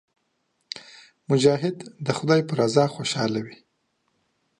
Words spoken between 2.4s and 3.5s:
په رضا خوشاله